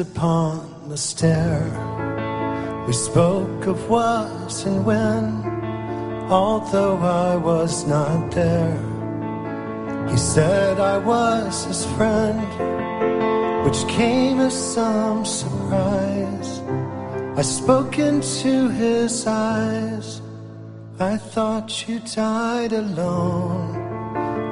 Upon 0.00 0.88
the 0.88 0.96
stair. 0.96 1.60
We 2.86 2.94
spoke 2.94 3.66
of 3.66 3.90
what 3.90 4.64
and 4.64 4.86
when, 4.86 5.44
although 6.30 6.96
I 6.96 7.36
was 7.36 7.86
not 7.86 8.30
there. 8.30 8.80
He 10.08 10.16
said 10.16 10.80
I 10.80 10.96
was 10.96 11.66
his 11.66 11.84
friend, 11.96 12.40
which 13.66 13.86
came 13.88 14.40
as 14.40 14.54
some 14.74 15.26
surprise. 15.26 16.60
I 17.36 17.42
spoke 17.42 17.98
into 17.98 18.70
his 18.70 19.26
eyes. 19.26 20.22
I 20.98 21.18
thought 21.18 21.86
you 21.86 22.00
died 22.00 22.72
alone 22.72 23.76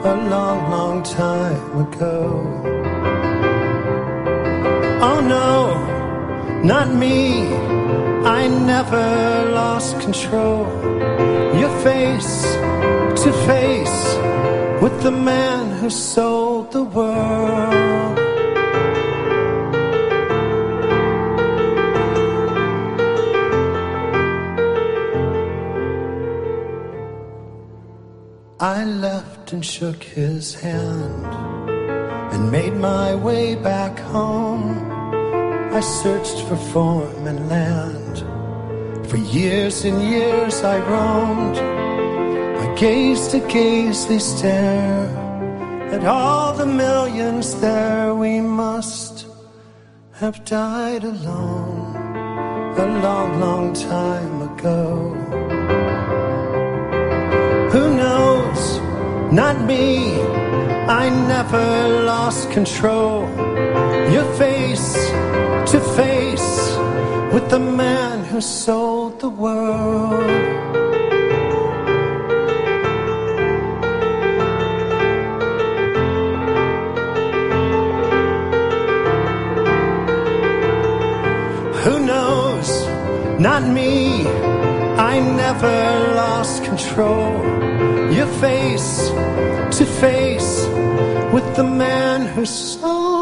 a 0.04 0.14
long, 0.28 0.70
long 0.70 1.02
time 1.02 1.86
ago. 1.86 2.87
Oh 5.00 5.20
no, 5.20 6.60
not 6.64 6.92
me. 6.92 7.46
I 8.24 8.48
never 8.48 9.50
lost 9.52 10.00
control. 10.00 10.66
Your 11.56 11.70
face 11.82 12.42
to 13.22 13.32
face 13.46 14.00
with 14.82 15.00
the 15.04 15.12
man 15.12 15.78
who 15.78 15.88
sold 15.88 16.72
the 16.72 16.82
world. 16.82 18.18
I 28.60 28.84
left 28.84 29.52
and 29.52 29.64
shook 29.64 30.02
his 30.02 30.56
hand 30.56 31.24
and 32.32 32.50
made 32.50 32.74
my 32.74 33.14
way 33.14 33.54
back 33.54 33.96
home. 34.00 34.87
I 35.78 35.80
searched 35.80 36.40
for 36.48 36.56
form 36.56 37.28
and 37.28 37.48
land. 37.48 38.16
For 39.08 39.16
years 39.16 39.84
and 39.84 40.02
years 40.02 40.64
I 40.64 40.78
roamed. 40.80 41.56
I 41.56 42.74
gazed 42.74 43.32
a 43.36 43.38
gazely 43.46 44.18
stare 44.18 45.06
at 45.92 46.04
all 46.04 46.52
the 46.54 46.66
millions 46.66 47.60
there. 47.60 48.12
We 48.12 48.40
must 48.40 49.28
have 50.14 50.44
died 50.44 51.04
alone 51.04 51.94
a 52.76 52.86
long, 53.00 53.38
long 53.38 53.72
time 53.72 54.36
ago. 54.50 55.14
Who 57.70 57.84
knows? 57.94 58.62
Not 59.32 59.56
me. 59.64 60.20
I 61.02 61.08
never 61.28 62.02
lost 62.02 62.50
control. 62.50 63.28
Your 64.10 64.24
face 64.34 65.08
to 65.10 65.17
the 67.48 67.58
man 67.58 68.24
who 68.24 68.42
sold 68.42 69.20
the 69.20 69.28
world. 69.30 70.30
Who 81.84 81.98
knows? 82.04 82.68
Not 83.40 83.62
me. 83.66 84.26
I 85.12 85.20
never 85.20 85.78
lost 86.16 86.64
control. 86.64 87.32
Your 88.12 88.30
face 88.44 89.08
to 89.78 89.86
face 89.86 90.66
with 91.32 91.56
the 91.56 91.64
man 91.64 92.26
who 92.26 92.44
sold 92.44 93.17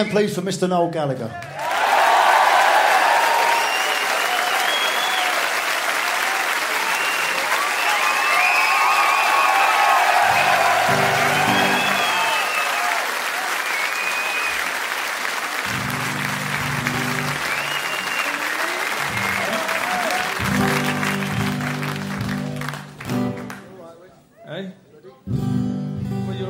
hand, 0.00 0.12
please, 0.12 0.34
for 0.34 0.40
Mr. 0.40 0.68
Noel 0.68 0.90
Gallagher. 0.90 1.28
Hey? 24.46 24.72
Well, 25.26 26.36
you're 26.36 26.48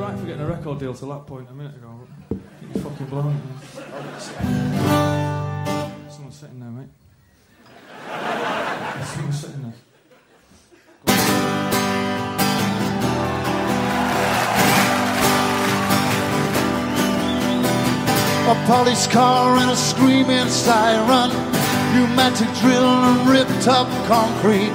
up 23.67 23.87
concrete. 24.07 24.73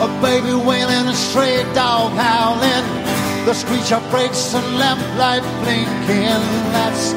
A 0.00 0.08
baby 0.22 0.54
wailing, 0.54 1.06
a 1.08 1.14
stray 1.14 1.62
dog 1.74 2.12
howling. 2.12 2.84
The 3.44 3.54
screech 3.54 3.92
of 3.92 4.02
brakes 4.10 4.54
and 4.54 4.78
lamplight 4.78 5.42
blinking. 5.62 6.44
That's 6.72 7.12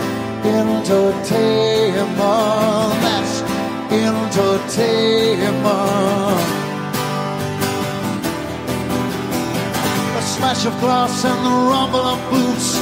entertainment. 0.45 2.18
That's 3.04 3.42
entertainment. 3.92 5.65
A 10.18 10.21
smash 10.21 10.65
of 10.65 10.77
glass 10.80 11.24
and 11.25 11.45
the 11.45 11.56
rumble 11.71 12.00
of 12.00 12.19
boots. 12.30 12.77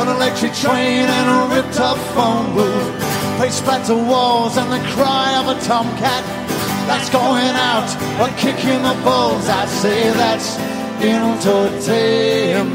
An 0.00 0.08
electric 0.08 0.52
train 0.54 1.06
and 1.06 1.28
a 1.30 1.54
ripped 1.54 1.78
up 1.80 1.98
phone 2.14 2.54
booth. 2.54 3.38
They 3.38 3.50
splatter 3.50 3.94
walls 3.94 4.56
and 4.56 4.72
the 4.72 4.80
cry 4.90 5.36
of 5.38 5.48
a 5.48 5.60
tomcat. 5.62 6.45
That's 6.86 7.10
going 7.10 7.56
out, 7.72 7.88
a 8.24 8.28
kicking 8.36 8.82
the 8.82 8.94
balls. 9.04 9.48
I 9.48 9.66
say 9.66 10.10
that's 10.12 10.56
entertainment. 11.02 12.74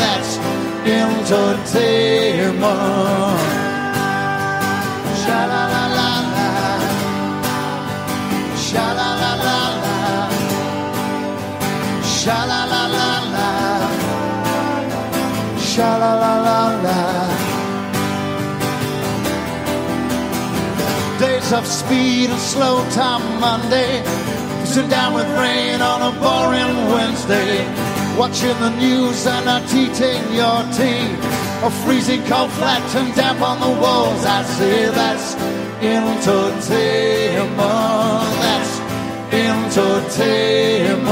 That's 0.00 0.38
entertainment. 0.84 2.60
Sha 5.22 5.40
la 5.52 5.62
la 5.74 5.84
la 5.98 6.10
la. 6.34 6.48
Sha 8.66 8.86
la 8.98 9.10
la 9.22 9.32
la 9.46 9.58
la. 9.84 9.98
Sha 12.02 12.38
la 12.50 12.60
la 12.72 12.82
la 12.96 13.10
la. 13.34 13.50
Sha 15.70 15.90
la 16.02 16.12
la 16.22 16.34
la. 16.84 17.31
Of 21.52 21.66
speed 21.66 22.30
and 22.30 22.40
slow 22.40 22.82
time 22.90 23.40
Monday. 23.40 24.02
Sit 24.64 24.88
down 24.88 25.12
with 25.12 25.26
rain 25.38 25.82
on 25.82 26.00
a 26.00 26.12
boring 26.18 26.74
Wednesday. 26.92 27.66
Watching 28.16 28.58
the 28.58 28.70
news 28.76 29.26
and 29.26 29.44
not 29.44 29.62
eating 29.74 30.22
your 30.32 30.62
tea. 30.72 31.04
A 31.66 31.70
freezing 31.84 32.22
cold 32.24 32.50
flat 32.52 32.82
and 32.96 33.14
damp 33.14 33.40
on 33.42 33.60
the 33.60 33.68
walls. 33.80 34.24
I 34.24 34.42
say 34.44 34.86
that's 34.86 35.34
entertainment. 35.82 37.58
That's 38.44 38.80
entertainment. 39.32 41.02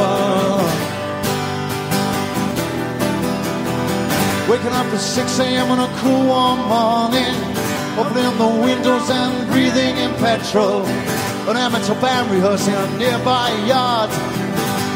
Waking 4.49 4.73
up 4.73 4.87
at 4.87 5.01
6 5.01 5.39
a.m. 5.41 5.71
on 5.71 5.81
a 5.81 5.89
cool 5.99 6.27
warm 6.27 6.61
morning. 6.67 7.50
Opening 7.99 8.39
the 8.39 8.47
windows 8.63 9.11
and 9.11 9.51
breathing 9.51 9.97
in 9.97 10.15
petrol. 10.15 10.87
An 11.49 11.57
amateur 11.57 11.95
band 12.01 12.31
rehearsing 12.31 12.75
a 12.75 12.87
nearby 12.99 13.51
yard. 13.67 14.11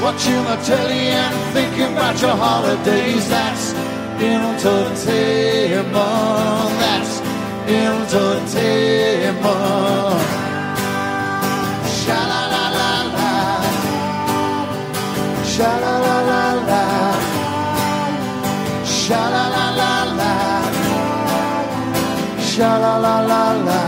Watching 0.00 0.44
the 0.44 0.56
telly 0.64 1.08
and 1.08 1.35
thinking 1.52 1.93
about 1.93 2.20
your 2.23 2.37
holidays. 2.37 3.29
That's 3.29 3.75
entertainment. 4.23 5.93
That's 6.82 7.20
entertainment. 7.67 9.44
Sha 11.99 12.20
la 12.31 12.43
la 12.55 12.64
la 12.79 12.93
la. 13.17 13.32
Sha 15.52 15.70
la 15.82 15.94
la 15.99 16.43
la. 16.69 16.82
Sha. 18.85 19.44
Sha 22.55 22.79
la 22.79 22.95
la 22.99 23.19
la 23.19 23.53
la. 23.67 23.81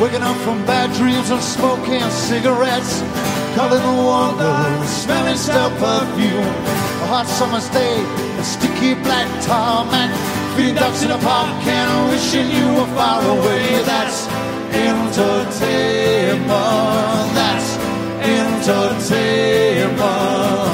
Waking 0.00 0.22
up 0.22 0.36
from 0.44 0.64
bad 0.64 0.92
dreams 0.94 1.30
and 1.30 1.42
smoking 1.42 2.08
cigarettes. 2.10 3.02
Calling 3.56 3.82
the 3.82 3.94
wonder, 4.08 4.86
smelling 4.86 5.36
stale 5.36 5.70
perfume. 5.82 6.54
A 7.02 7.06
hot 7.10 7.26
summer's 7.26 7.68
day, 7.70 7.98
a 8.38 8.44
sticky 8.44 8.94
black 9.02 9.26
tarmac. 9.42 10.10
Feeding 10.54 10.76
ducks 10.76 11.02
in 11.02 11.10
a 11.10 11.18
pop 11.18 11.48
can, 11.64 12.08
wishing 12.10 12.48
you 12.48 12.74
were 12.76 12.86
far 12.94 13.24
away. 13.36 13.82
That's 13.82 14.28
entertainment. 14.70 17.34
That's 17.34 17.76
entertainment. 18.22 20.73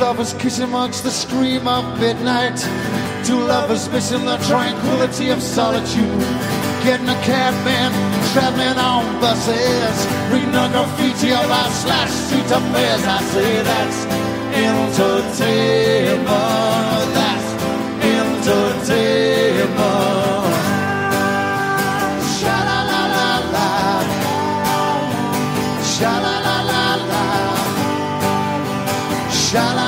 Lovers 0.00 0.32
kissing 0.34 0.64
amongst 0.64 1.04
the 1.04 1.10
scream 1.10 1.68
of 1.68 2.00
midnight. 2.00 2.58
Two 3.24 3.38
lovers 3.38 3.88
missing 3.90 4.24
the 4.24 4.38
tranquility 4.48 5.28
of 5.30 5.40
solitude. 5.42 6.20
Getting 6.84 7.08
a 7.08 7.14
cabman, 7.22 7.92
traveling 8.32 8.78
on 8.78 9.20
buses. 9.20 10.06
Reading 10.30 10.54
a 10.54 10.68
graffiti 10.72 11.30
about 11.30 11.70
slash 11.70 12.10
street 12.10 12.46
affairs. 12.46 13.04
I 13.04 13.22
say 13.32 13.62
that's 13.62 14.06
entertainment. 14.54 17.14
That's 17.16 17.54
entertainment. 18.04 20.16
Sha 29.56 29.72
la 29.74 29.85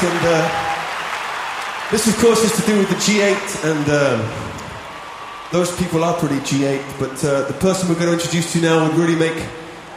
And 0.00 0.20
uh, 0.22 1.90
this, 1.90 2.06
of 2.06 2.16
course, 2.18 2.44
is 2.44 2.54
to 2.60 2.66
do 2.70 2.78
with 2.78 2.88
the 2.88 2.94
G8, 2.94 3.64
and 3.64 3.90
um, 3.90 4.48
those 5.50 5.76
people 5.76 6.04
are 6.04 6.16
pretty 6.16 6.36
G8, 6.36 7.00
but 7.00 7.24
uh, 7.24 7.48
the 7.48 7.54
person 7.54 7.88
we're 7.88 7.96
going 7.96 8.06
to 8.06 8.12
introduce 8.12 8.52
to 8.52 8.60
now 8.60 8.86
would 8.86 8.96
really 8.96 9.16
make 9.16 9.44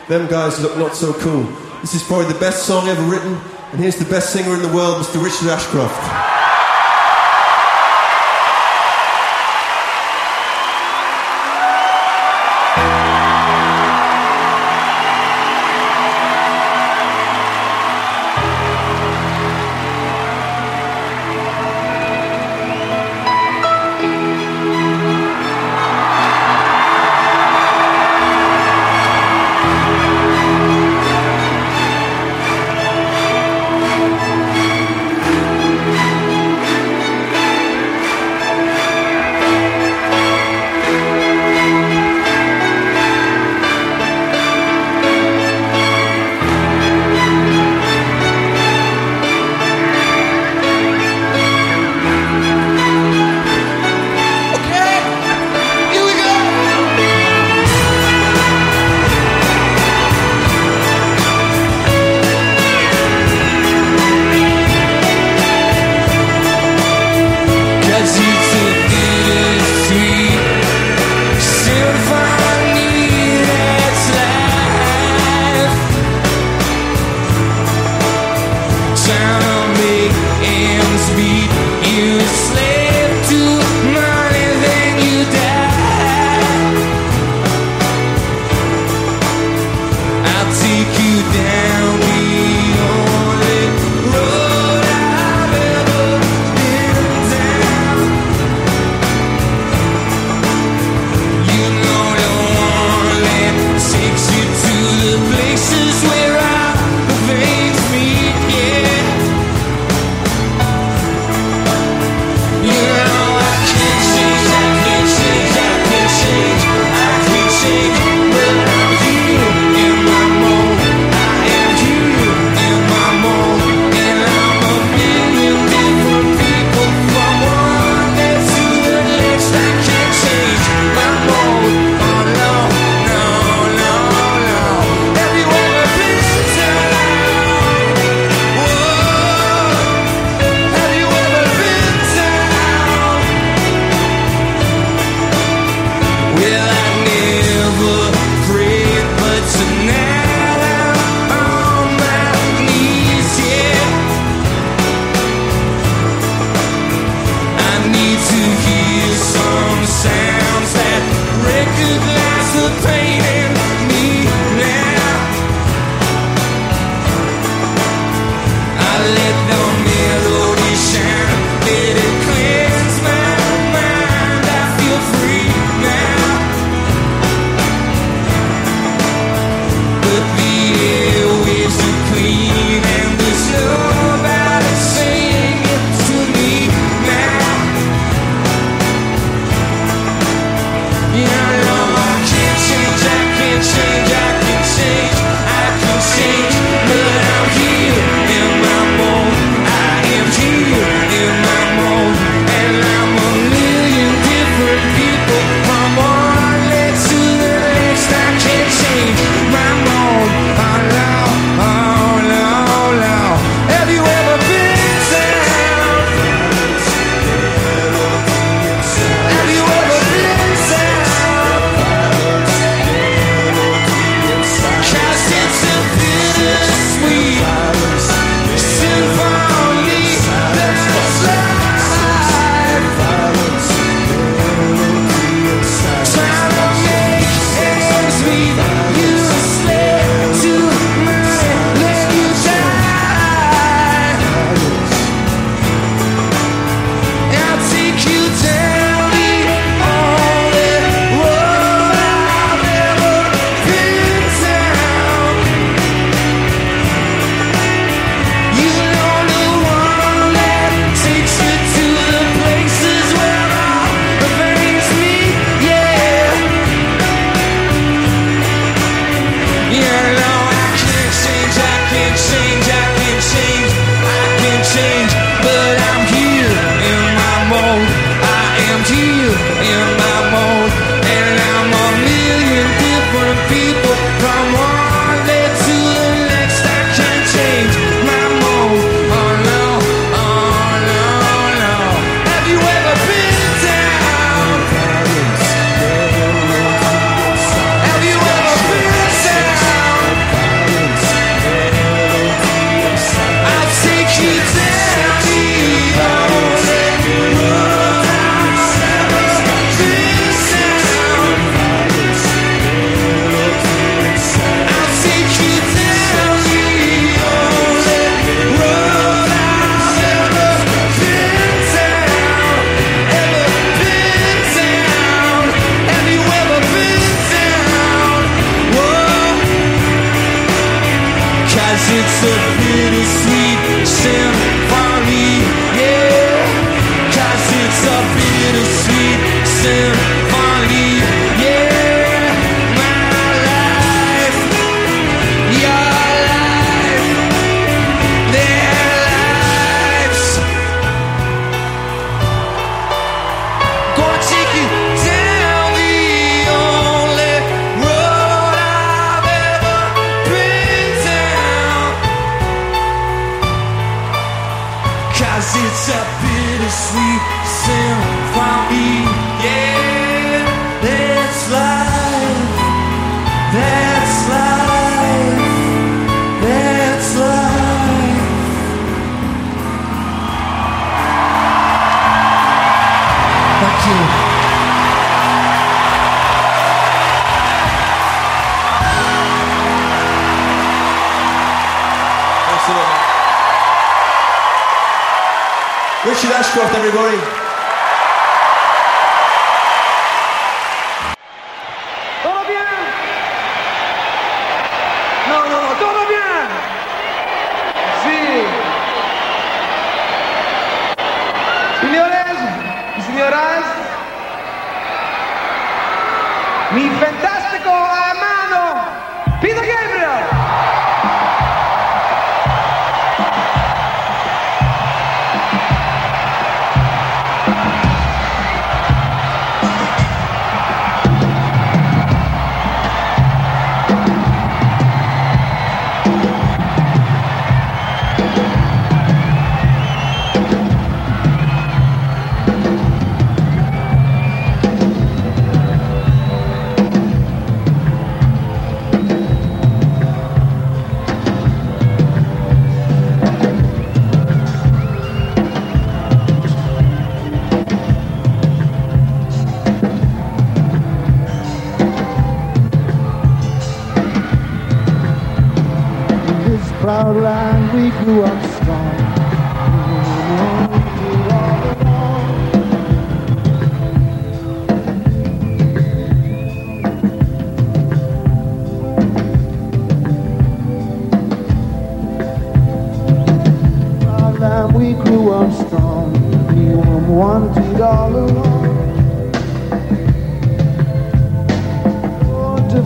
them 0.08 0.28
guys 0.28 0.60
look 0.60 0.76
not 0.76 0.96
so 0.96 1.14
cool. 1.14 1.44
This 1.82 1.94
is 1.94 2.02
probably 2.02 2.34
the 2.34 2.40
best 2.40 2.66
song 2.66 2.88
ever 2.88 3.04
written, 3.04 3.38
and 3.72 3.80
here's 3.80 3.98
the 3.98 4.06
best 4.06 4.34
singer 4.34 4.56
in 4.56 4.64
the 4.64 4.74
world, 4.74 5.06
Mr. 5.06 5.24
Richard 5.24 5.50
Ashcroft. 5.50 6.11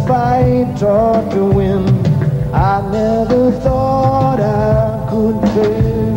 fight 0.07 0.81
or 0.83 1.21
to 1.31 1.45
win. 1.45 1.83
I 2.53 2.81
never 2.91 3.51
thought 3.63 4.39
I 4.39 5.07
could 5.09 5.39
fail. 5.53 6.15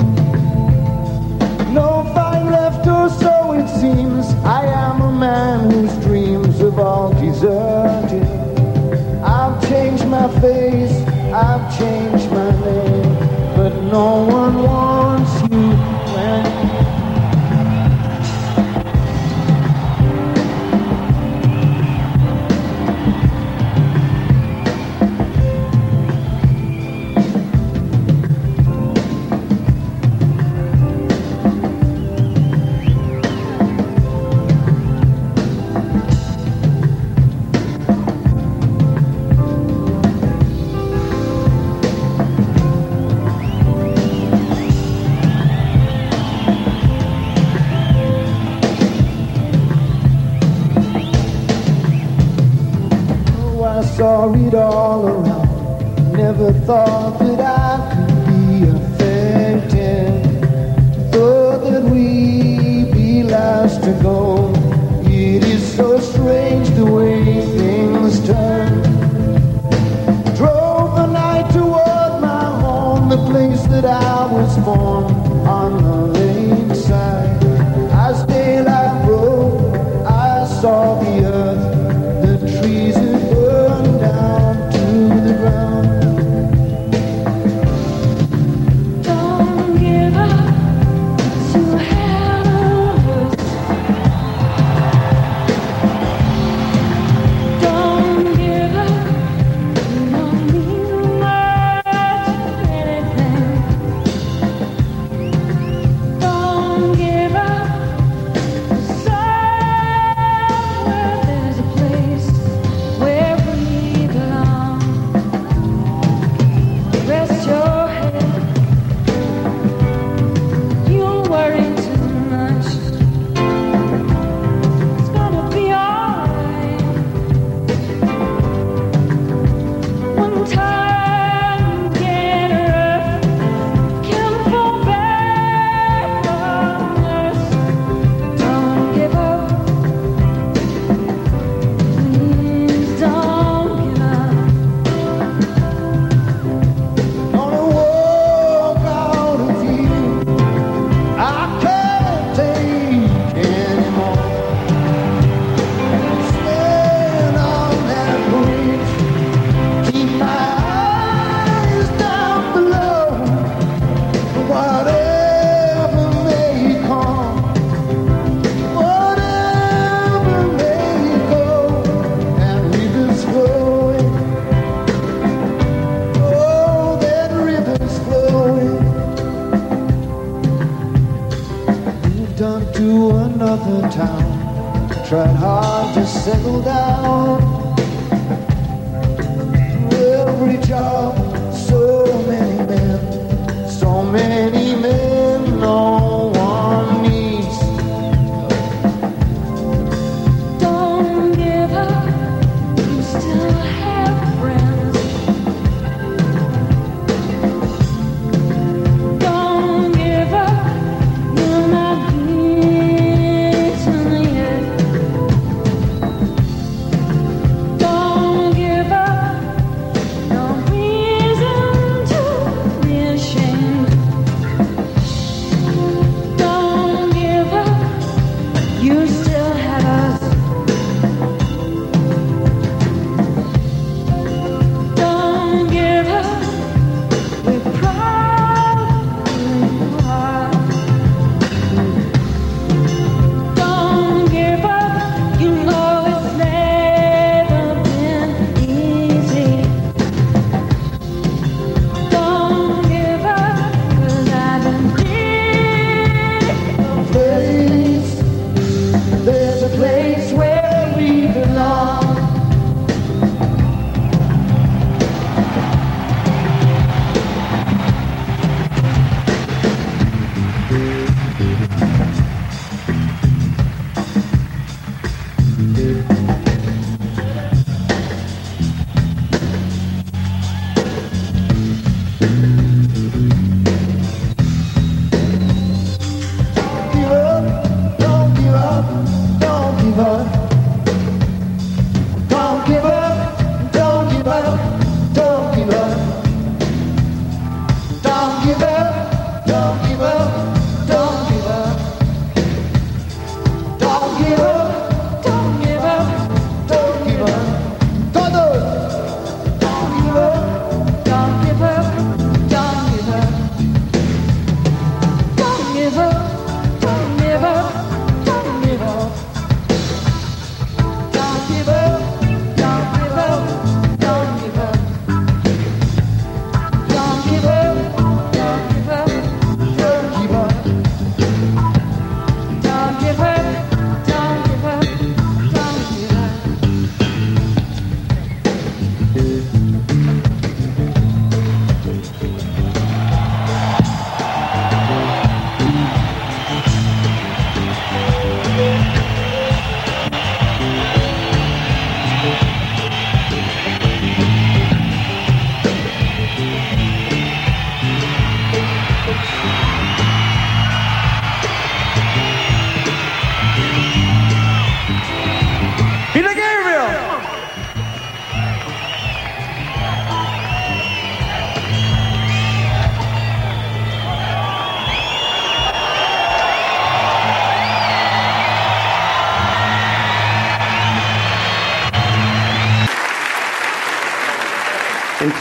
No 1.73 2.05
fight 2.15 2.45
left, 2.51 2.87
or 2.87 3.09
so 3.09 3.53
it 3.53 3.69
seems. 3.81 4.27
I 4.45 4.67
am 4.67 5.01
a 5.01 5.13
man 5.13 5.71
whose 5.71 5.95
dreams 6.05 6.59
have 6.59 6.79
all 6.79 7.13
deserted. 7.15 8.29
I've 9.23 9.57
changed 9.69 10.07
my 10.07 10.29
face, 10.41 10.97
I've 11.33 11.65
changed 11.79 12.31
my 12.31 12.51
name, 12.61 13.15
but 13.57 13.75
no 13.97 14.27
one 14.27 14.63
wants. 14.63 15.18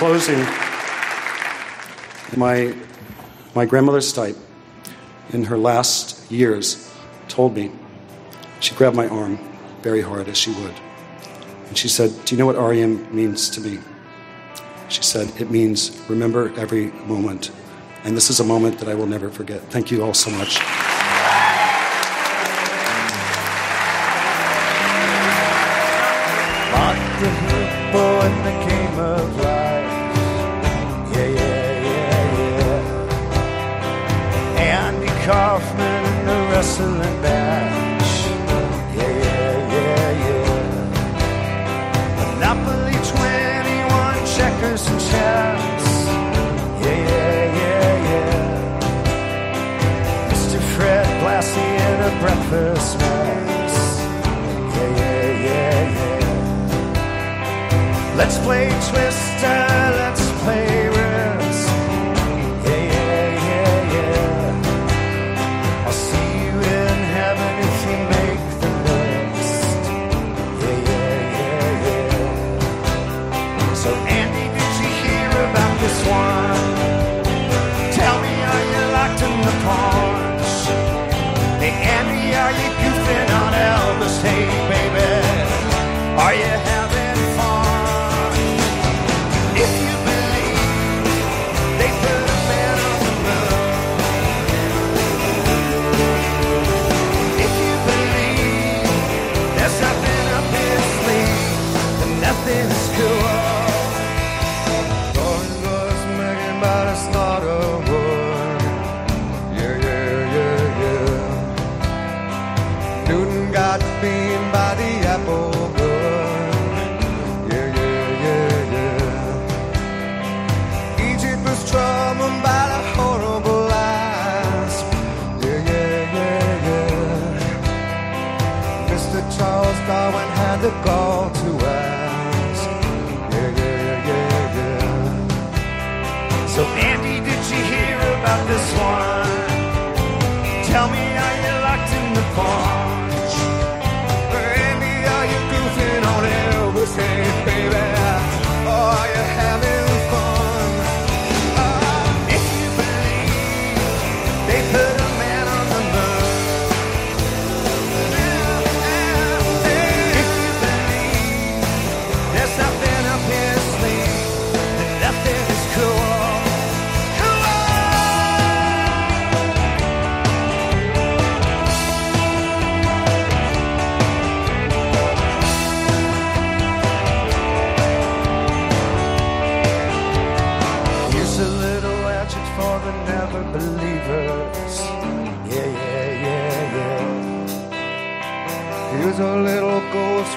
closing, 0.08 0.40
my, 2.38 2.74
my 3.54 3.66
grandmother's 3.66 4.14
type 4.14 4.38
in 5.34 5.44
her 5.44 5.58
last 5.58 6.32
years 6.32 6.90
told 7.28 7.54
me, 7.54 7.70
she 8.62 8.74
grabbed 8.76 8.96
my 8.96 9.06
arm 9.10 9.38
very 9.82 10.00
hard 10.00 10.30
as 10.30 10.38
she 10.38 10.52
would. 10.52 10.74
And 11.68 11.78
she 11.78 11.90
said, 11.90 12.10
Do 12.24 12.34
you 12.34 12.40
know 12.40 12.46
what 12.46 12.56
REM 12.56 13.14
means 13.14 13.50
to 13.50 13.60
me? 13.60 13.80
She 14.88 15.04
said, 15.04 15.30
It 15.42 15.52
means 15.52 16.02
remember 16.08 16.58
every 16.58 16.86
moment. 17.06 17.52
And 18.06 18.16
this 18.16 18.30
is 18.30 18.40
a 18.40 18.46
moment 18.46 18.80
that 18.80 18.88
I 18.88 18.96
will 18.96 19.08
never 19.08 19.30
forget. 19.30 19.60
Thank 19.64 19.92
you 19.92 20.06
all 20.06 20.14
so 20.14 20.32
much. 20.32 20.58
Let's 58.18 58.40
play 58.40 58.68
Twister. 58.90 59.67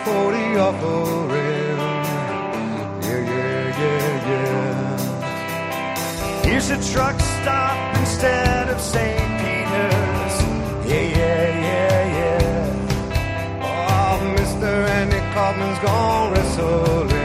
for 0.05 0.33
the 0.33 0.59
offering. 0.59 1.79
Yeah, 3.03 3.21
yeah, 3.33 3.81
yeah, 3.83 4.31
yeah. 4.31 6.43
Here's 6.45 6.69
a 6.71 6.79
truck 6.93 7.19
stop 7.21 7.97
instead 7.99 8.69
of 8.69 8.81
St. 8.81 9.31
Peter's. 9.41 10.37
Yeah, 10.91 11.07
yeah, 11.19 11.45
yeah, 11.67 12.19
yeah. 12.19 13.63
Oh, 13.63 14.35
Mr. 14.37 14.71
Andy 14.99 15.21
Kaufman's 15.35 15.79
gone 15.81 16.33
wrestling. 16.33 17.20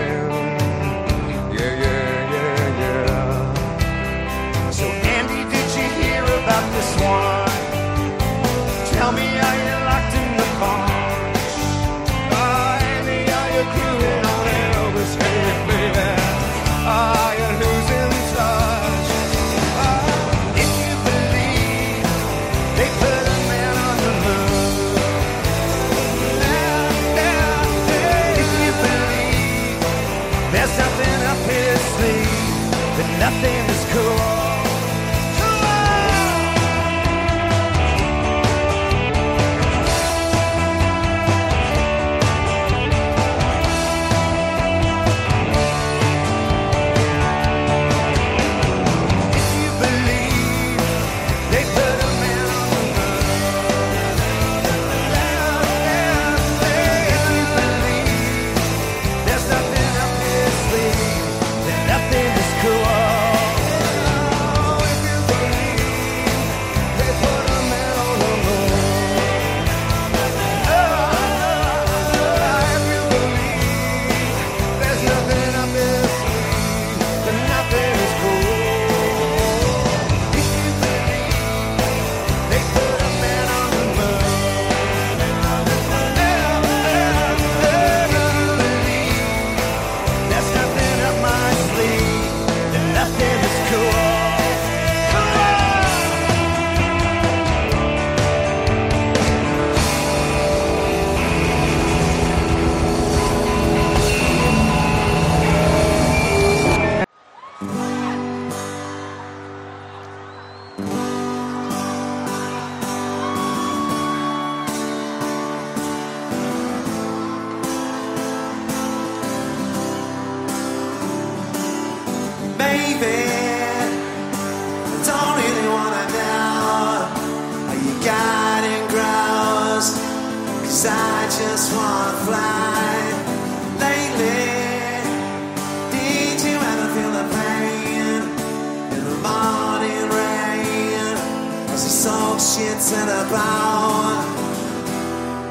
down. 143.55 144.15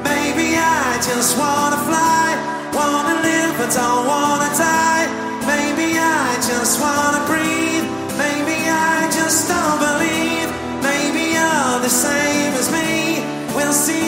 Maybe 0.09 0.47
I 0.57 0.85
just 1.09 1.31
wanna 1.41 1.79
fly, 1.89 2.27
wanna 2.79 3.15
live 3.27 3.53
but 3.59 3.69
don't 3.79 4.05
wanna 4.13 4.49
die. 4.69 5.05
Maybe 5.51 5.87
I 6.21 6.25
just 6.51 6.73
wanna 6.83 7.21
breathe, 7.29 7.87
maybe 8.23 8.57
I 8.93 8.95
just 9.17 9.39
don't 9.51 9.79
believe. 9.87 10.49
Maybe 10.89 11.23
you're 11.37 11.79
the 11.87 11.93
same 12.07 12.53
as 12.61 12.67
me, 12.77 12.89
we'll 13.55 13.77
see 13.87 14.05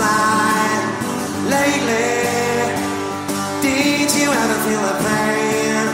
fly 0.00 0.68
lately? 1.54 2.12
Did 3.66 4.08
you 4.18 4.28
ever 4.42 4.58
feel 4.66 4.82
the 4.90 4.96
pain 5.08 5.84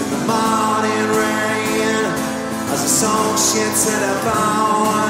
in 0.00 0.06
the 0.14 0.22
morning 0.32 1.06
rain 1.22 2.04
as 2.72 2.80
the 2.86 2.92
song 3.00 3.32
shits 3.48 3.82
at 3.94 4.02
a 4.12 4.16
bone? 4.26 5.09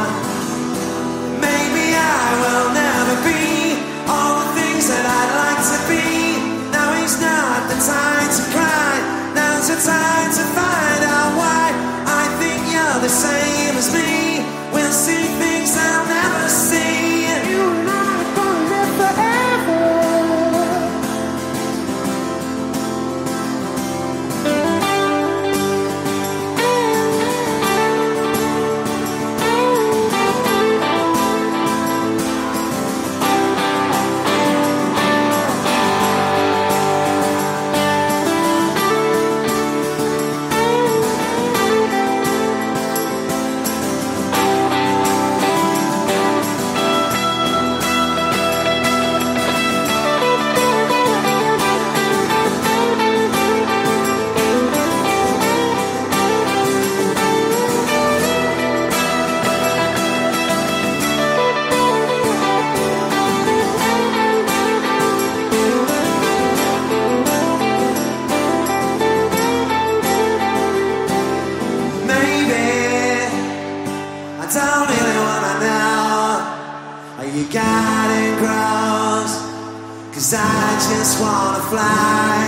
wanna 81.21 81.63
fly 81.71 82.39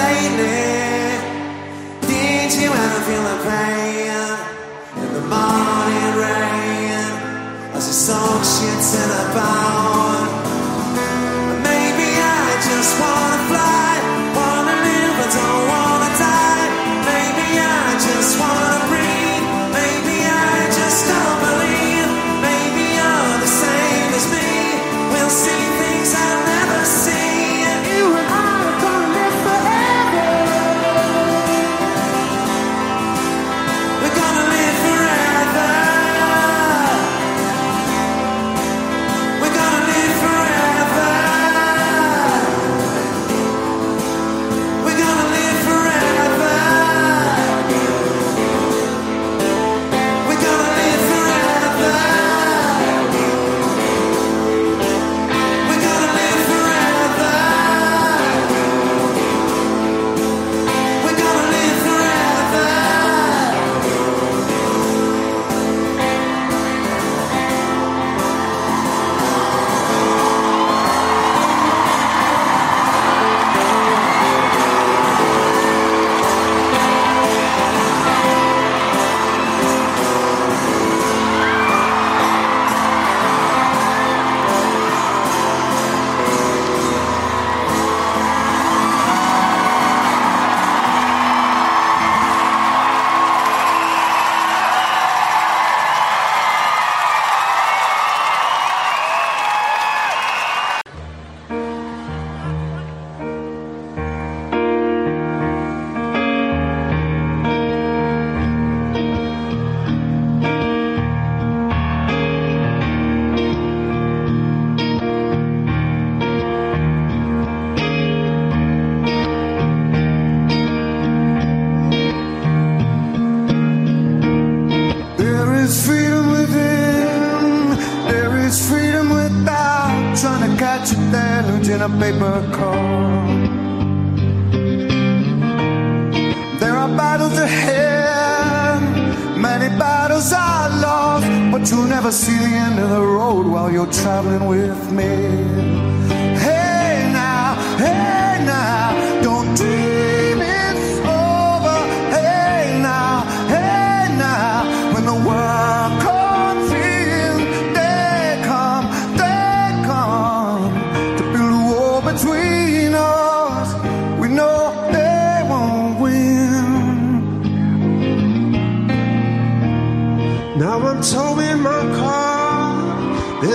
lately. 0.00 1.18
Did 2.06 2.52
you 2.60 2.68
ever 2.84 3.00
feel 3.08 3.24
the 3.30 3.38
pain 3.48 4.28
in 5.02 5.08
the 5.16 5.24
morning 5.34 6.12
rain? 6.24 7.10
As 7.76 7.86
you 7.88 7.96
soak 8.06 8.42
shit 8.52 8.82
in 9.02 9.10
a 9.22 9.24
bowl. 9.34 10.17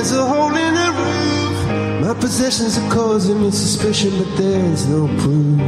There's 0.04 0.18
a 0.18 0.26
hole 0.26 0.54
in 0.54 0.74
the 0.76 0.90
roof. 1.00 1.58
My 2.02 2.14
possessions 2.14 2.78
are 2.78 2.92
causing 2.92 3.42
me 3.42 3.52
suspicion, 3.52 4.12
but 4.18 4.36
there's 4.36 4.86
no 4.86 5.08
proof. 5.08 5.62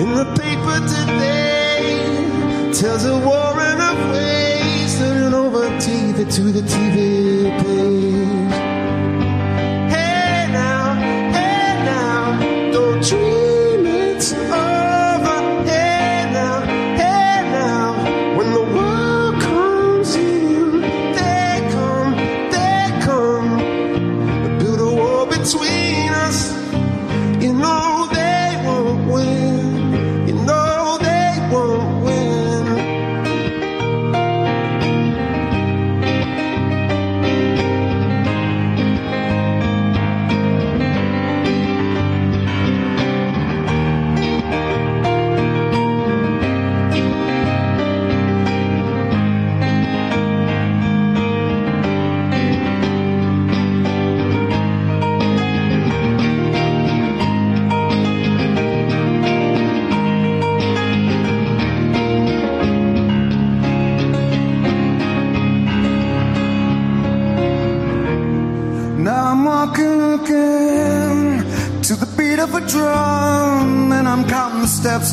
In 0.00 0.14
the 0.14 0.24
paper 0.40 0.78
today, 0.88 2.72
tells 2.72 3.04
a 3.04 3.18
war 3.18 3.60
and 3.60 3.78
a 3.78 3.92
waste, 4.10 5.00
turning 5.00 5.34
over 5.34 5.68
TV 5.84 6.34
to 6.34 6.42
the 6.50 6.62
TV 6.62 7.50
page. 7.60 8.39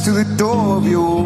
to 0.08 0.14
the 0.14 0.36
door 0.38 0.78
of 0.78 0.88
your 0.88 1.17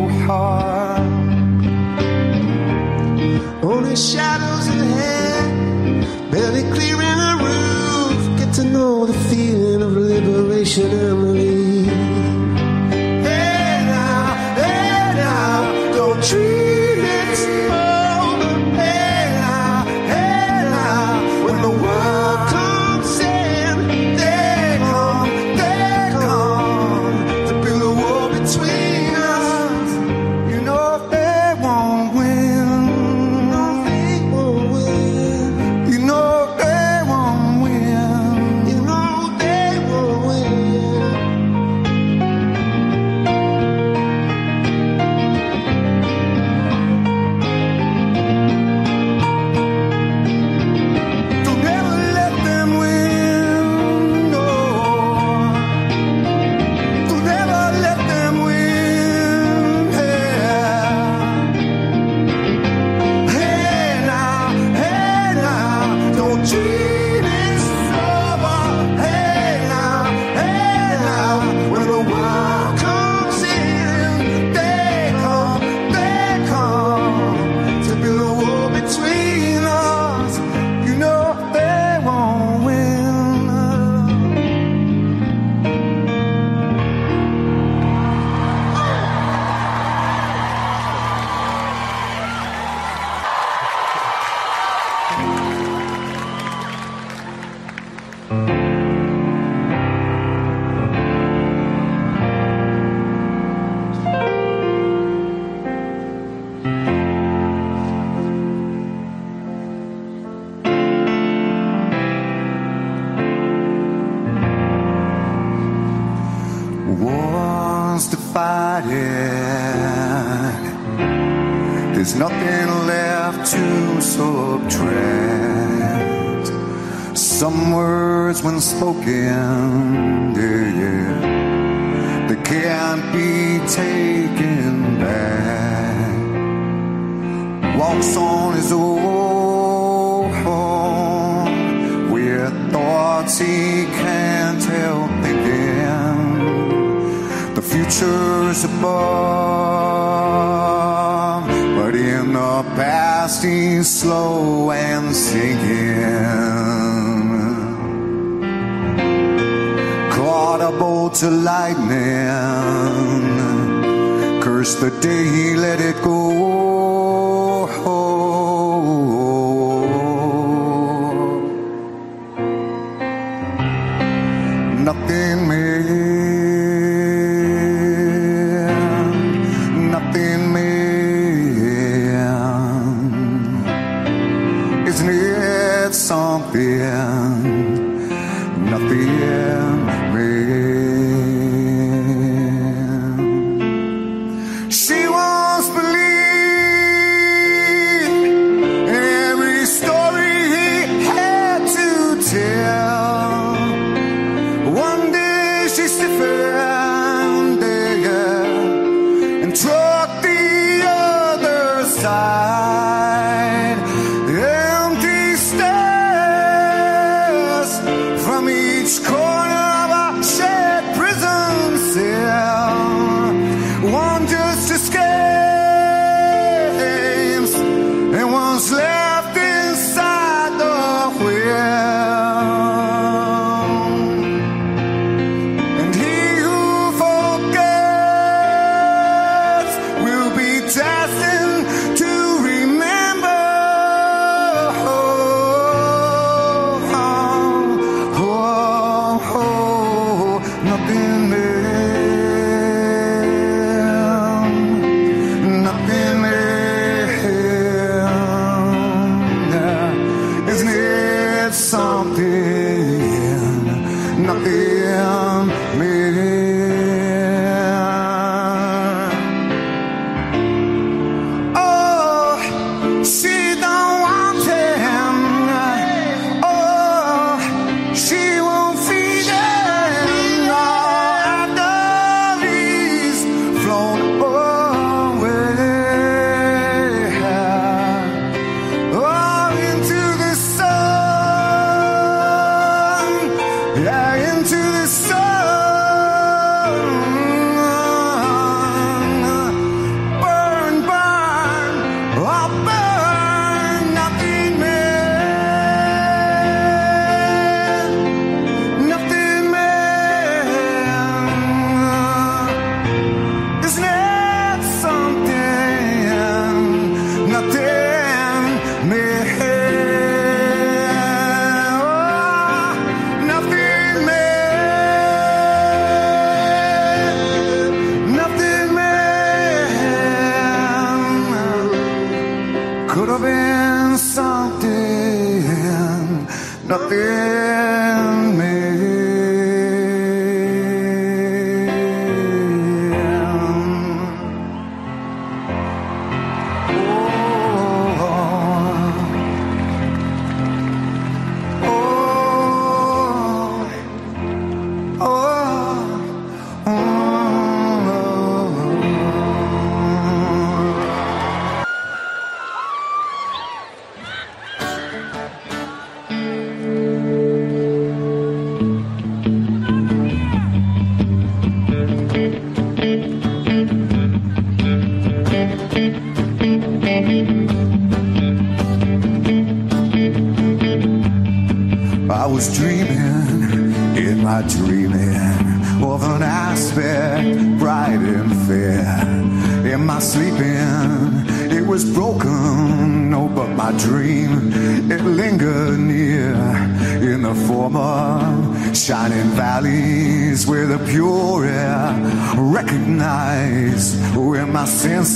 my 405.02 405.08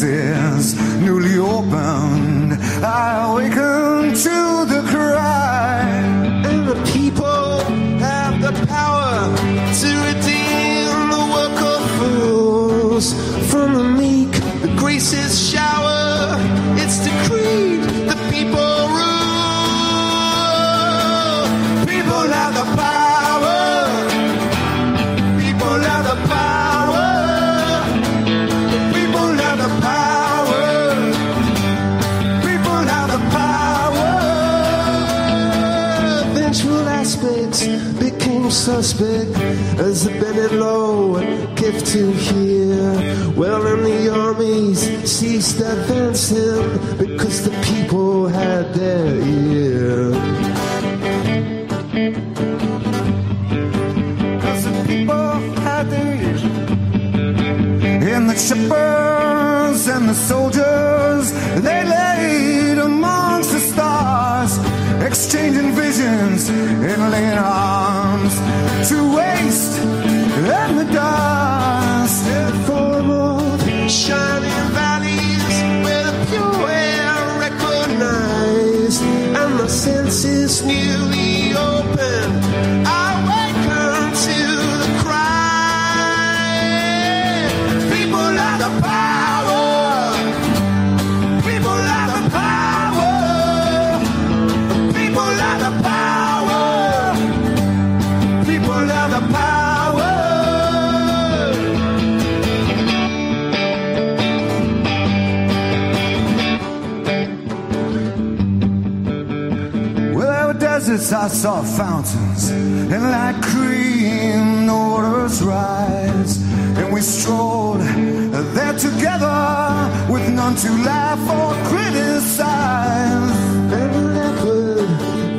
I 111.13 111.27
saw 111.27 111.61
fountains, 111.61 112.49
and 112.49 113.03
like 113.03 113.39
cream, 113.43 114.65
the 114.65 114.73
waters 114.73 115.41
rise. 115.43 116.41
And 116.77 116.91
we 116.91 117.01
strolled 117.01 117.81
there 117.81 118.73
together 118.73 119.91
with 120.11 120.27
none 120.33 120.55
to 120.55 120.69
laugh 120.83 121.19
or 121.29 121.53
criticize. 121.69 123.31
And 123.77 123.93
the 123.93 124.01
leopard 124.17 124.89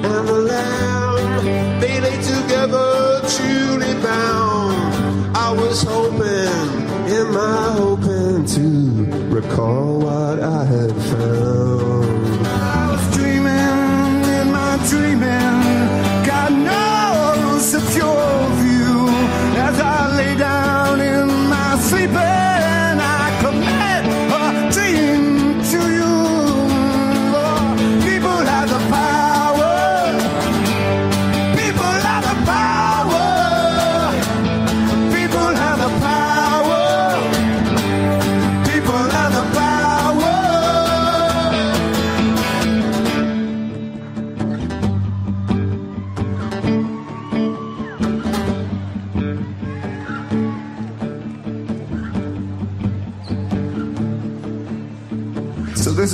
and 0.05 0.29
the 0.29 0.41
lamb, 0.53 1.81
they 1.81 2.01
lay 2.01 2.19
together, 2.23 3.21
truly 3.37 3.95
bound. 4.03 5.37
I 5.37 5.53
was 5.53 5.83
hoping, 5.83 6.71
in 7.17 7.37
I 7.37 7.73
hoping, 7.77 8.47
to 8.55 8.67
recall 9.35 9.99
what 9.99 10.41
I 10.41 10.65
had 10.65 10.93
found. 11.11 11.86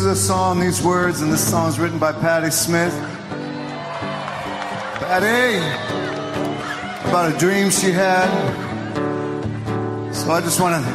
Is 0.03 0.09
a 0.09 0.17
song, 0.17 0.59
these 0.59 0.83
words, 0.83 1.21
and 1.21 1.33
this 1.33 1.49
song 1.49 1.69
is 1.69 1.79
written 1.79 2.01
by 2.01 2.11
Patti 2.11 2.51
Smith. 2.51 2.93
Patti, 4.99 5.59
about 7.09 7.33
a 7.33 7.39
dream 7.39 7.71
she 7.71 7.93
had. 7.93 8.27
So 10.13 10.33
I 10.33 10.41
just 10.41 10.61
want 10.61 10.85
to 10.85 10.91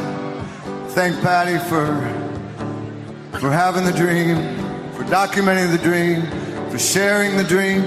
thank 0.90 1.18
Patti 1.22 1.56
for 1.70 1.86
for 3.40 3.50
having 3.50 3.86
the 3.86 3.92
dream, 3.92 4.36
for 4.92 5.04
documenting 5.04 5.72
the 5.72 5.82
dream, 5.82 6.20
for 6.70 6.78
sharing 6.78 7.38
the 7.38 7.44
dream. 7.44 7.80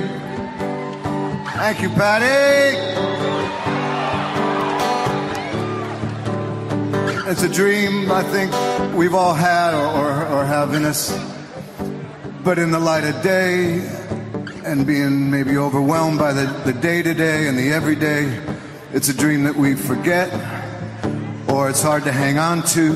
Thank 1.53 1.83
you, 1.83 1.89
Patti. 1.89 2.77
It's 7.29 7.43
a 7.43 7.49
dream 7.49 8.11
I 8.11 8.23
think 8.23 8.51
we've 8.93 9.13
all 9.13 9.33
had 9.33 9.73
or, 9.73 10.25
or, 10.27 10.45
have 10.45 10.73
in 10.73 10.85
us. 10.85 11.17
But 12.43 12.59
in 12.59 12.71
the 12.71 12.79
light 12.79 13.03
of 13.03 13.21
day 13.21 13.79
and 14.65 14.85
being 14.85 15.29
maybe 15.29 15.57
overwhelmed 15.57 16.19
by 16.19 16.33
the, 16.33 16.45
the 16.65 16.73
day-to-day 16.73 17.47
and 17.47 17.57
the 17.57 17.71
everyday, 17.71 18.41
it's 18.93 19.09
a 19.09 19.13
dream 19.13 19.43
that 19.43 19.55
we 19.55 19.75
forget 19.75 20.29
or 21.49 21.69
it's 21.69 21.81
hard 21.81 22.03
to 22.03 22.11
hang 22.11 22.37
on 22.37 22.63
to 22.63 22.91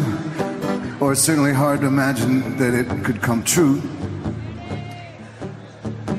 or 0.99 1.13
it's 1.13 1.21
certainly 1.21 1.53
hard 1.53 1.81
to 1.81 1.87
imagine 1.87 2.57
that 2.57 2.73
it 2.73 2.87
could 3.03 3.21
come 3.21 3.43
true. 3.43 3.81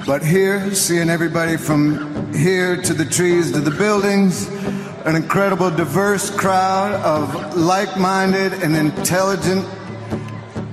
But 0.07 0.25
here, 0.25 0.73
seeing 0.75 1.11
everybody 1.11 1.57
from 1.57 2.33
here 2.33 2.81
to 2.81 2.95
the 2.95 3.05
trees 3.05 3.51
to 3.53 3.61
the 3.61 3.73
buildings, 3.73 4.49
an 5.07 5.15
incredible 5.15 5.71
diverse 5.71 6.31
crowd 6.31 6.93
of 6.95 7.57
like 7.57 7.97
minded 7.97 8.53
and 8.55 8.75
intelligent 8.75 9.65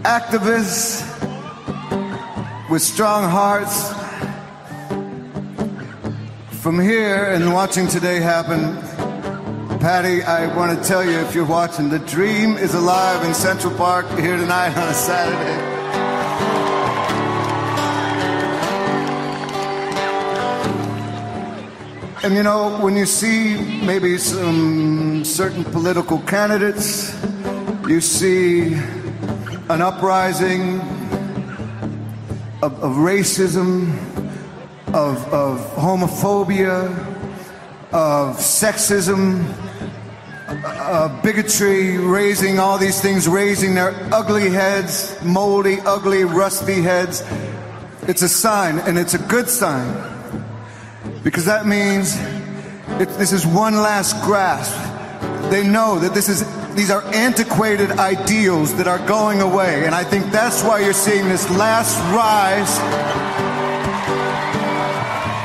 activists 0.02 1.08
with 2.68 2.82
strong 2.82 3.30
hearts. 3.30 3.94
From 6.64 6.80
here 6.80 7.26
and 7.26 7.54
watching 7.54 7.88
today 7.88 8.20
happen, 8.20 8.76
Patti, 9.80 10.24
I 10.24 10.48
want 10.58 10.82
to 10.82 10.88
tell 10.88 11.04
you 11.04 11.20
if 11.20 11.36
you're 11.36 11.46
watching, 11.46 11.90
the 11.90 12.00
dream 12.00 12.58
is 12.58 12.74
alive 12.74 13.24
in 13.28 13.36
Central 13.36 13.76
Park 13.76 14.10
here 14.18 14.36
tonight 14.36 14.76
on 14.76 14.88
a 14.88 14.94
Saturday. 14.96 15.73
And 22.24 22.36
you 22.36 22.44
know, 22.44 22.80
when 22.80 22.96
you 22.96 23.06
see 23.06 23.58
maybe 23.84 24.18
some 24.18 25.26
certain 25.26 25.66
political 25.66 26.20
candidates, 26.20 27.14
you 27.86 28.00
see 28.00 28.76
an 29.70 29.82
uprising 29.82 30.80
of, 32.62 32.82
of 32.82 32.94
racism, 32.96 33.92
of, 34.94 35.22
of 35.34 35.60
homophobia, 35.76 36.88
of 37.92 38.38
sexism, 38.38 39.44
uh, 40.48 41.22
bigotry, 41.24 41.98
raising 41.98 42.58
all 42.58 42.78
these 42.78 43.02
things, 43.02 43.28
raising 43.28 43.76
their 43.76 43.94
ugly 44.14 44.50
heads, 44.50 45.22
moldy, 45.26 45.82
ugly, 45.82 46.24
rusty 46.24 46.82
heads. 46.82 47.22
It's 48.04 48.22
a 48.22 48.30
sign, 48.30 48.80
and 48.80 48.98
it's 48.98 49.14
a 49.14 49.20
good 49.20 49.50
sign 49.50 50.13
because 51.24 51.46
that 51.46 51.66
means 51.66 52.18
it, 53.02 53.10
this 53.18 53.32
is 53.32 53.46
one 53.46 53.76
last 53.76 54.22
grasp. 54.24 54.76
They 55.50 55.66
know 55.66 56.00
that 56.00 56.14
this 56.14 56.30
is 56.30 56.44
these 56.76 56.90
are 56.90 57.04
antiquated 57.14 57.92
ideals 57.92 58.76
that 58.76 58.88
are 58.88 59.06
going 59.08 59.42
away, 59.42 59.86
and 59.86 59.94
I 59.94 60.04
think 60.04 60.32
that's 60.32 60.64
why 60.64 60.80
you're 60.80 60.94
seeing 60.94 61.30
this 61.30 61.50
last 61.52 61.98
rise. 62.14 62.80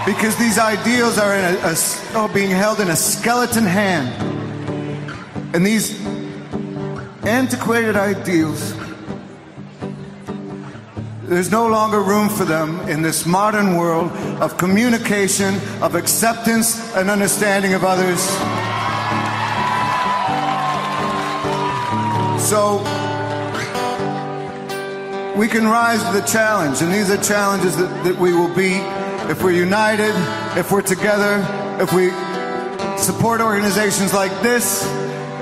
Because 0.07 0.37
these 0.37 0.59
ideals 0.59 1.19
are 1.19 1.35
in 1.35 1.45
a, 1.45 1.59
a, 1.59 1.75
oh, 2.15 2.31
being 2.33 2.51
held 2.51 2.81
in 2.81 2.89
a 2.89 2.97
skeleton 2.97 3.65
hand, 3.65 4.09
and 5.55 5.67
these 5.67 6.03
antiquated 7.25 7.95
ideals 7.95 8.73
there's 11.29 11.51
no 11.51 11.69
longer 11.69 12.01
room 12.01 12.31
for 12.31 12.47
them 12.47 12.81
in 12.89 13.03
this 13.03 13.27
modern 13.27 13.77
world 13.77 14.11
of 14.41 14.57
communication, 14.57 15.55
of 15.83 15.95
acceptance 15.95 16.95
and 16.95 17.11
understanding 17.11 17.75
of 17.75 17.85
others. 17.85 18.19
So 22.49 22.79
we 25.37 25.49
can 25.49 25.67
rise 25.67 26.03
to 26.03 26.13
the 26.19 26.27
challenge, 26.27 26.81
and 26.81 26.91
these 26.91 27.11
are 27.11 27.23
challenges 27.23 27.77
that, 27.77 28.05
that 28.05 28.19
we 28.19 28.33
will 28.33 28.53
beat 28.55 28.83
if 29.31 29.43
we're 29.43 29.53
united, 29.53 30.15
if 30.59 30.73
we're 30.73 30.81
together, 30.81 31.45
if 31.79 31.93
we 31.93 32.09
support 32.97 33.43
organizations 33.43 34.15
like 34.15 34.33
this, 34.41 34.83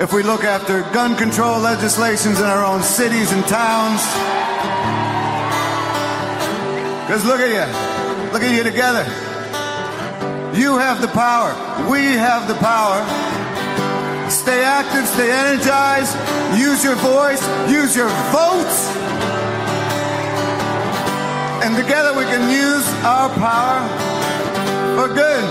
if 0.01 0.11
we 0.11 0.21
look 0.21 0.43
after 0.43 0.81
gun 0.91 1.15
control 1.15 1.59
legislations 1.61 2.39
in 2.39 2.45
our 2.45 2.65
own 2.65 2.83
cities 2.83 3.31
and 3.31 3.45
towns. 3.47 4.36
Because 7.07 7.23
look 7.23 7.39
at 7.39 7.47
you. 7.47 8.33
Look 8.33 8.43
at 8.43 8.53
you 8.53 8.63
together. 8.63 9.05
You 10.59 10.77
have 10.77 10.99
the 10.99 11.07
power. 11.07 11.55
We 11.89 11.99
have 12.03 12.49
the 12.49 12.55
power. 12.55 12.99
Stay 14.29 14.61
active, 14.61 15.07
stay 15.07 15.31
energized, 15.31 16.13
use 16.59 16.83
your 16.83 16.95
voice, 16.95 17.41
use 17.71 17.95
your 17.95 18.09
votes. 18.35 18.89
And 21.63 21.77
together 21.77 22.11
we 22.13 22.25
can 22.25 22.51
use 22.51 22.85
our 23.05 23.29
power 23.39 23.87
for 24.97 25.07
good. 25.15 25.43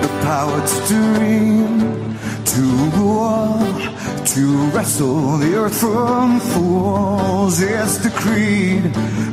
The 0.00 0.08
power 0.22 0.64
to 0.64 0.86
dream, 0.86 2.16
to 2.44 3.00
war, 3.00 3.93
to 4.34 4.66
wrestle 4.70 5.38
the 5.38 5.54
earth 5.54 5.78
from 5.78 6.40
fools. 6.40 7.62
It's 7.62 7.98
the 7.98 8.10
creed, 8.10 8.82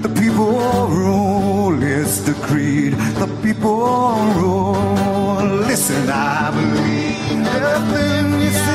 the 0.04 0.10
people 0.10 0.88
rule. 0.90 1.82
It's 1.82 2.20
the 2.20 2.34
creed, 2.34 2.94
the 2.94 3.26
people 3.42 4.14
rule. 4.38 5.44
Listen, 5.66 6.08
I 6.08 6.52
believe 6.52 7.48
everything 7.48 8.42
you 8.42 8.52
say 8.52 8.71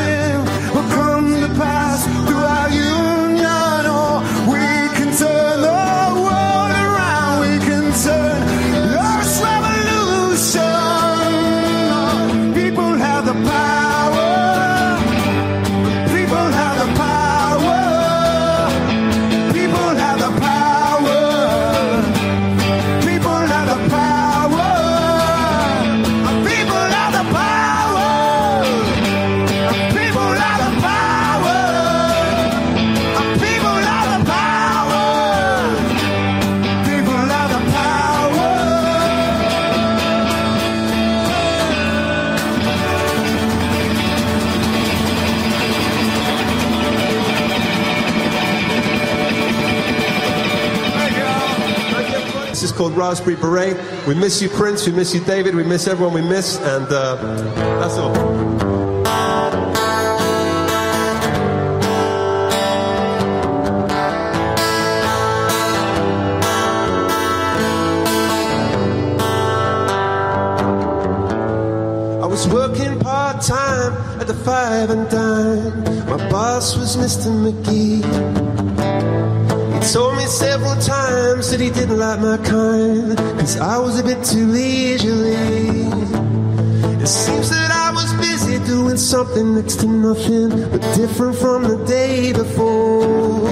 Raspberry 53.08 53.36
Beret. 53.36 53.76
We 54.08 54.16
miss 54.16 54.42
you, 54.42 54.48
Prince. 54.48 54.84
We 54.84 54.92
miss 54.92 55.14
you, 55.14 55.20
David. 55.20 55.54
We 55.54 55.62
miss 55.62 55.86
everyone 55.86 56.12
we 56.12 56.22
miss, 56.22 56.58
and 56.58 56.86
uh, 56.86 57.14
that's 57.78 57.94
all. 57.98 58.16
I 72.24 72.26
was 72.26 72.48
working 72.48 72.98
part 72.98 73.40
time 73.40 73.92
at 74.20 74.26
the 74.26 74.34
five 74.34 74.90
and 74.90 75.08
dime. 75.08 76.08
My 76.10 76.28
boss 76.28 76.76
was 76.76 76.96
Mr. 76.96 77.30
McGee. 77.30 78.25
He 81.60 81.70
didn't 81.70 81.98
like 81.98 82.20
my 82.20 82.36
kind, 82.38 83.16
cause 83.38 83.56
I 83.58 83.78
was 83.78 83.98
a 83.98 84.02
bit 84.02 84.22
too 84.24 84.46
leisurely. 84.46 85.86
It 87.02 87.06
seems 87.06 87.50
that 87.50 87.70
I 87.70 87.92
was 87.92 88.12
busy 88.14 88.58
doing 88.66 88.96
something 88.96 89.54
next 89.54 89.76
to 89.80 89.86
nothing, 89.86 90.50
but 90.70 90.82
different 90.94 91.36
from 91.36 91.62
the 91.62 91.76
day 91.86 92.32
before. 92.32 93.44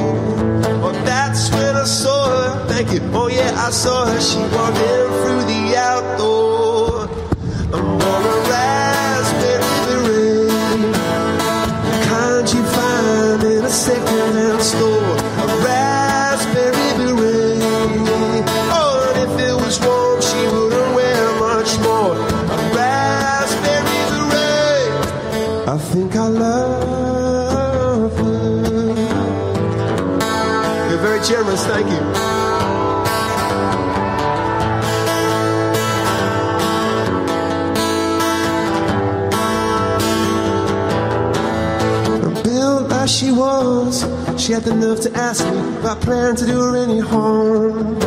Well, 0.82 0.92
that's 1.04 1.50
when 1.50 1.76
I 1.76 1.84
saw 1.84 2.28
her. 2.28 2.68
Thank 2.68 2.92
you. 2.92 3.00
Oh, 3.12 3.28
yeah, 3.28 3.54
I 3.66 3.70
saw 3.70 4.06
her. 4.06 4.20
She 4.20 4.38
walked 4.38 4.78
in 4.78 5.06
through 5.22 5.44
the 5.52 5.76
outdoor. 5.76 6.53
She 44.44 44.52
had 44.52 44.62
the 44.64 44.74
nerve 44.74 45.00
to 45.00 45.10
ask 45.16 45.42
me 45.46 45.56
if 45.56 45.84
I 45.86 45.94
planned 45.94 46.36
to 46.36 46.44
do 46.44 46.60
her 46.60 46.76
any 46.76 47.00
harm. 47.00 47.98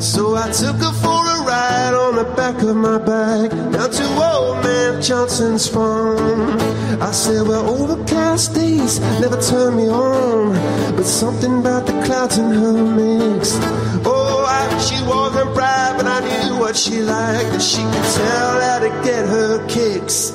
So 0.00 0.36
I 0.36 0.48
took 0.52 0.76
her 0.76 0.92
for 1.02 1.22
a 1.26 1.42
ride 1.42 1.92
on 1.92 2.14
the 2.14 2.24
back 2.36 2.62
of 2.62 2.76
my 2.76 2.98
bike 2.98 3.50
down 3.50 3.90
to 3.90 4.04
old 4.30 4.62
man 4.62 5.02
Johnson's 5.02 5.66
farm. 5.66 6.56
I 7.02 7.10
said, 7.10 7.48
Well, 7.48 7.68
overcast 7.68 8.54
days 8.54 9.00
never 9.18 9.40
turn 9.42 9.76
me 9.76 9.88
on, 9.88 10.52
but 10.94 11.04
something 11.04 11.58
about 11.58 11.84
the 11.86 12.00
clouds 12.04 12.38
in 12.38 12.52
her 12.52 12.84
mix. 12.84 13.58
Oh, 14.06 14.44
I, 14.46 14.78
she 14.78 15.02
wasn't 15.02 15.52
bright, 15.52 15.94
but 15.96 16.06
I 16.06 16.20
knew 16.20 16.60
what 16.60 16.76
she 16.76 17.00
liked, 17.00 17.54
and 17.54 17.62
she 17.62 17.82
could 17.82 18.08
tell 18.14 18.60
how 18.60 18.78
to 18.78 18.90
get 19.02 19.26
her 19.26 19.66
kicks. 19.66 20.30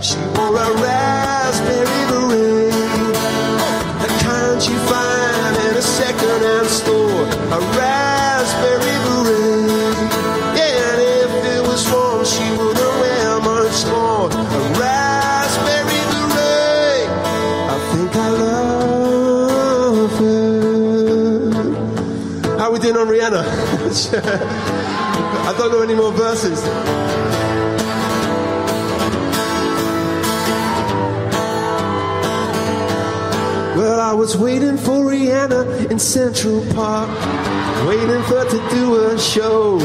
She 0.00 0.18
wore 0.36 0.54
a 0.54 0.72
raspberry 0.80 2.23
I 24.12 25.54
don't 25.56 25.70
know 25.70 25.80
any 25.82 25.94
more 25.94 26.10
verses. 26.10 26.60
Well, 33.76 34.00
I 34.00 34.12
was 34.12 34.36
waiting 34.36 34.76
for 34.76 35.04
Rihanna 35.04 35.92
in 35.92 36.00
Central 36.00 36.60
Park, 36.74 37.08
waiting 37.86 38.22
for 38.24 38.40
her 38.40 38.50
to 38.50 38.74
do 38.74 39.12
a 39.12 39.16
show. 39.16 39.78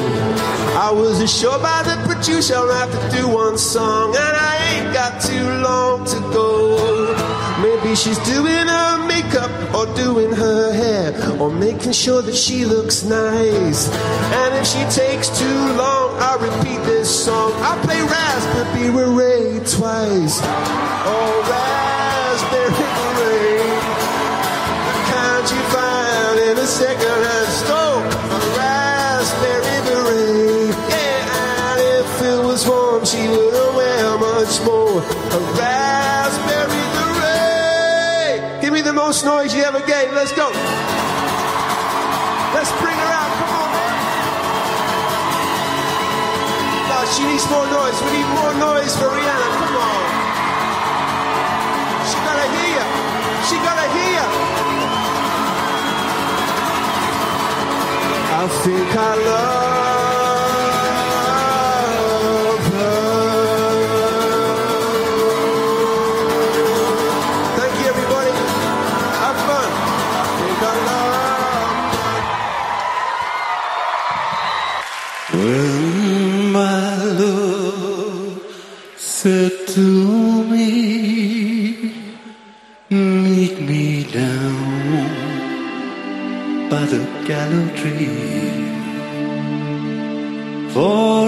I 0.75 0.91
was 0.91 1.21
assured 1.21 1.61
by 1.61 1.83
the 1.83 1.95
producer 2.07 2.55
I'll 2.55 2.73
have 2.73 2.91
to 2.91 3.15
do 3.15 3.27
one 3.27 3.59
song, 3.59 4.15
and 4.15 4.37
I 4.51 4.55
ain't 4.71 4.91
got 4.91 5.21
too 5.21 5.47
long 5.61 6.03
to 6.05 6.19
go. 6.33 6.48
Maybe 7.89 8.01
she's 8.01 8.19
doing 8.19 8.67
her 8.67 9.07
makeup 9.07 9.49
or 9.73 9.87
doing 9.95 10.31
her 10.31 10.71
hair 10.71 11.41
or 11.41 11.49
making 11.49 11.91
sure 11.91 12.21
that 12.21 12.35
she 12.35 12.63
looks 12.63 13.01
nice. 13.03 13.89
And 13.89 14.53
if 14.53 14.67
she 14.67 14.83
takes 14.93 15.27
too 15.29 15.61
long, 15.73 16.15
I'll 16.21 16.37
repeat 16.37 16.83
this 16.85 17.09
song. 17.25 17.51
I'll 17.55 17.83
play 17.83 17.99
Raspberry 17.99 18.91
Beret 18.91 19.65
twice. 19.65 20.39
Oh, 20.43 21.41
Raspberry 21.49 22.69
find 25.73 26.39
in 26.39 26.57
a 26.59 26.67
second-hand 26.67 27.49
store. 27.57 28.05
A 28.05 28.39
Raspberry 28.53 29.79
Beret. 29.89 30.75
Yeah, 30.93 31.71
and 31.71 31.81
if 31.81 32.21
it 32.21 32.45
was 32.45 32.67
warm, 32.67 33.03
she 33.03 33.27
wouldn't 33.27 33.73
wear 33.75 34.17
much 34.19 34.61
more. 34.63 35.01
A 35.01 35.39
Raspberry 35.57 36.18
the 38.89 38.95
most 38.95 39.23
noise 39.23 39.53
you 39.53 39.61
ever 39.61 39.81
gave. 39.81 40.11
Let's 40.13 40.31
go. 40.31 40.49
Let's 42.55 42.71
bring 42.81 42.97
her 42.97 43.11
out. 43.21 43.31
Come 43.37 43.53
on, 43.61 43.69
man. 43.69 43.93
No, 46.89 46.97
she 47.13 47.23
needs 47.29 47.45
more 47.53 47.67
noise. 47.69 48.01
We 48.01 48.09
need 48.17 48.29
more 48.33 48.53
noise 48.57 48.97
for 48.97 49.09
Rihanna. 49.13 49.49
Come 49.61 49.75
on. 49.77 50.01
She 52.09 52.17
gotta 52.25 52.47
hear 52.55 52.69
you. 52.77 52.85
She 53.45 53.55
gotta 53.61 53.87
hear 53.93 54.11
you. 54.17 54.27
I 58.41 58.47
think 58.63 58.89
I 58.95 59.15
love. 59.29 60.08
For 87.79 87.87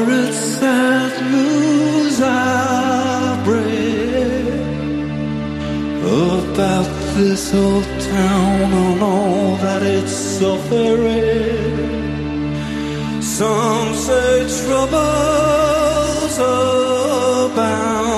it's 0.09 0.35
sad 0.59 1.13
news 1.31 2.19
I 2.21 3.41
bring 3.45 4.51
about 6.03 6.89
this 7.15 7.53
old 7.53 7.85
town 7.85 8.73
and 8.73 9.01
all 9.01 9.55
that 9.63 9.81
it's 9.81 10.11
suffering. 10.11 11.61
Some 13.21 13.95
say 13.95 14.45
troubles 14.65 16.37
abound. 17.47 18.11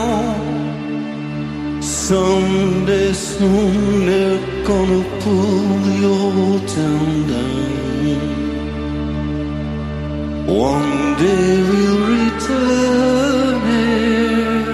Someday 1.83 3.13
soon 3.13 4.07
they're 4.07 4.65
gonna 4.65 5.03
pull 5.21 5.79
the 5.87 5.97
old 6.07 6.67
town 6.67 7.27
down. 7.27 7.82
One 10.53 11.15
day 11.17 11.63
we'll 11.63 11.99
return 12.15 13.61
here 13.71 14.73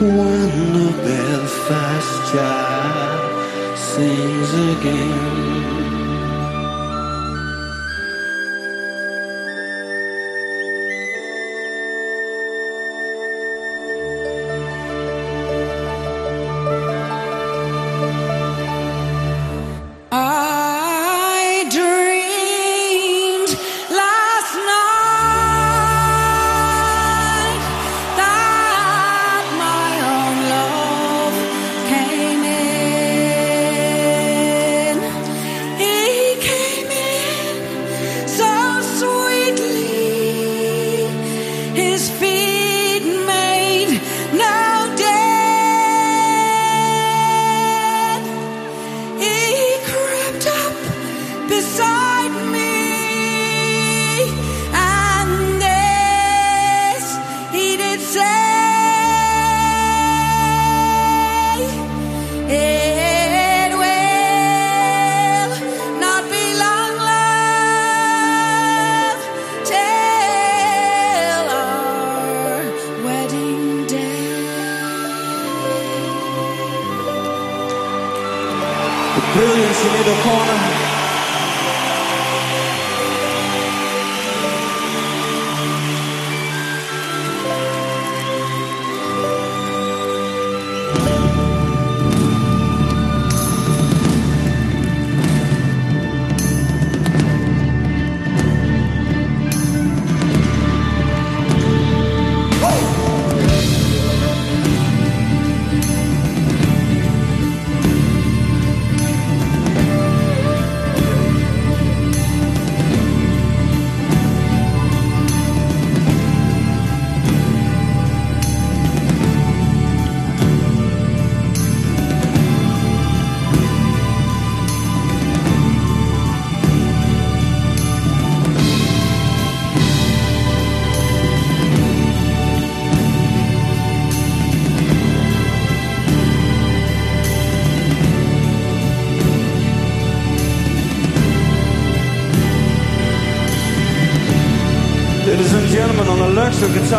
when 0.00 0.48
the 0.72 0.90
Belfast 1.04 2.32
child 2.32 3.78
sings 3.78 4.52
again. 4.72 5.39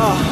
Electric 0.02 0.31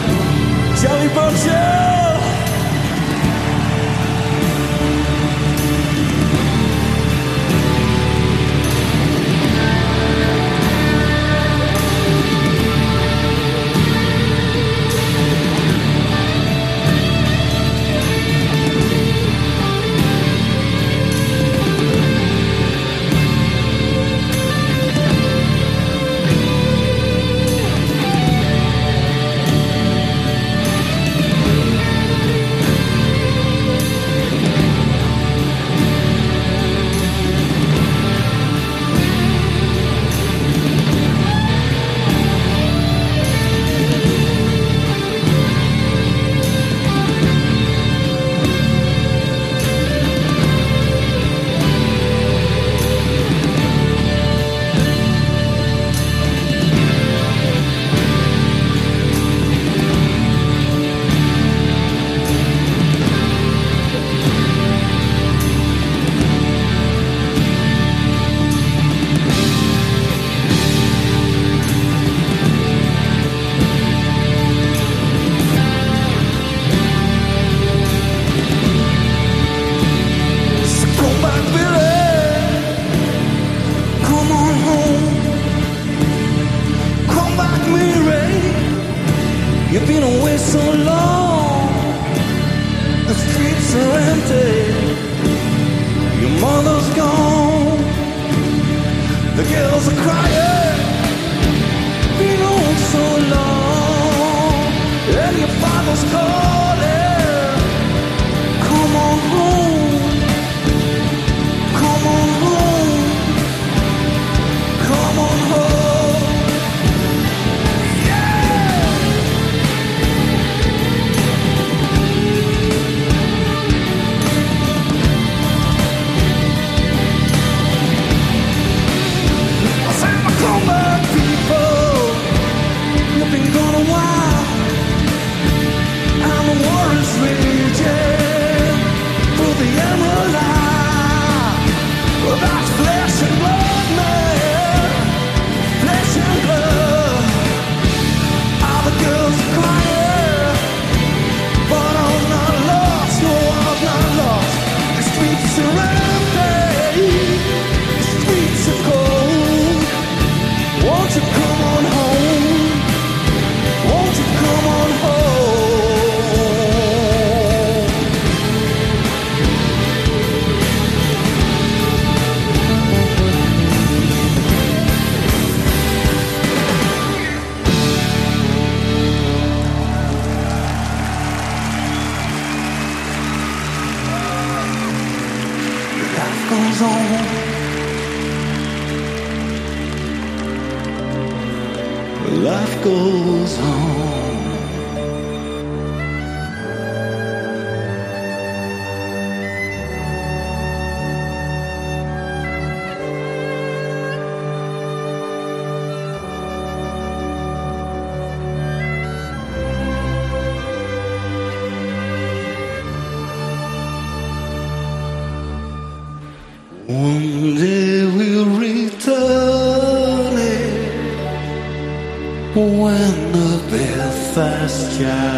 when 222.77 223.31
the 223.31 223.63
Belfast 223.71 224.99
child 224.99 225.28